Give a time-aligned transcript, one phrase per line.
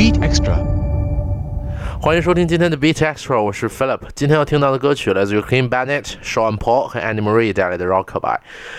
[0.00, 0.56] Beat Extra。
[2.00, 4.00] 欢迎收听今天的 Beat Extra，我是 Philip。
[4.14, 8.38] 今天要听到的歌曲来自于 Clean Bennett、Sean Paul 和 Annie Marie 带来的 Rockabye。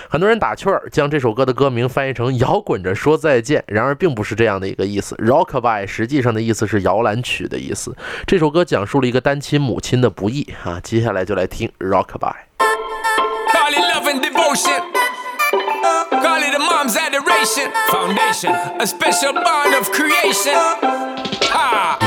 [0.10, 5.16] 很多人打趣儿，将这首歌的歌名翻译成“摇滚着说再见”，然而并不是这样的一个意思。
[5.18, 7.96] Rockabye 实际上的意思是摇篮曲的意思。
[8.26, 10.80] 这首歌讲述了一个单亲母亲的不易啊。
[10.82, 12.34] 接下来就来听 Rockabye。
[17.42, 17.72] Mom's adoration.
[17.90, 20.54] Foundation, a special bond of creation.
[20.54, 21.98] Ha!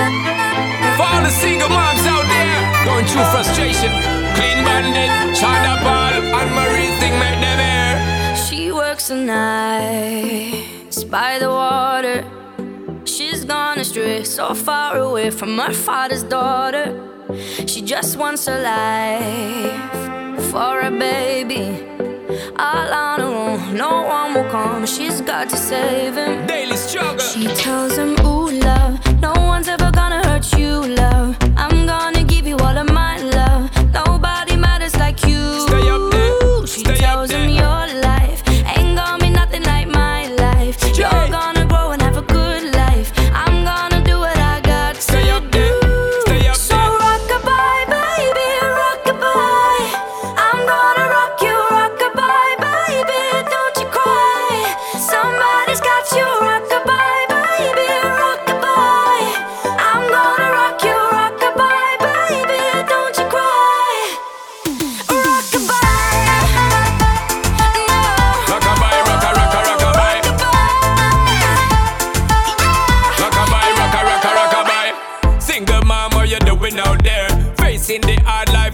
[0.96, 3.90] For all the single moms out there going through frustration.
[4.36, 8.36] Clean bandit, China ball, Anne-Marie thing make them air.
[8.36, 12.24] She works the nights by the water.
[13.04, 16.94] She's gone astray, so far away from her father's daughter.
[17.66, 21.90] She just wants a life for a baby.
[22.56, 23.20] All on
[23.72, 24.86] no one will come.
[24.86, 26.46] She's got to save him.
[26.46, 27.18] Daily struggle.
[27.20, 28.98] She tells him, Ooh, love,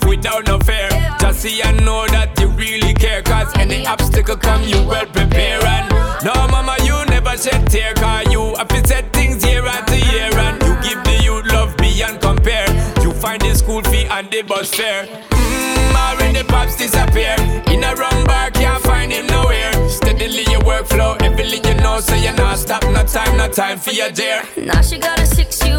[0.01, 0.89] life without no fear.
[1.21, 3.23] Just see and know that you really care.
[3.23, 5.65] Cause any obstacle come, you well prepare.
[5.65, 5.91] And
[6.25, 7.95] no, mama, you never shed tear.
[7.95, 10.31] Cause you have set things year after year.
[10.33, 12.69] And you give the youth love beyond compare.
[13.03, 15.07] You find the school fee and the bus fare.
[15.07, 17.37] Mmm, already pops disappear.
[17.69, 19.73] In a wrong bar, can't find him nowhere.
[19.89, 22.83] Steadily your workflow, everything you know, so you not stop.
[22.85, 24.43] No time, no time for your dear.
[24.57, 25.70] Now she got a six year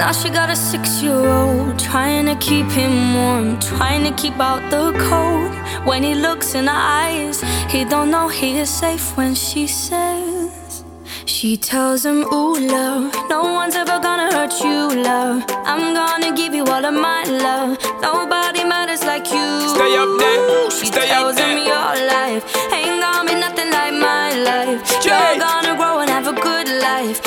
[0.00, 4.40] Now she got a six year old, trying to keep him warm, trying to keep
[4.40, 5.52] out the cold.
[5.86, 10.84] When he looks in her eyes, he don't know he is safe when she says,
[11.26, 15.44] She tells him, Ooh, love, no one's ever gonna hurt you, love.
[15.68, 17.76] I'm gonna give you all of my love.
[18.00, 19.48] Nobody matters like you.
[19.68, 23.94] Stay up there, She stay up tells him your life ain't gonna be nothing like
[23.94, 24.80] my life.
[25.04, 27.18] You're gonna grow and have a good life.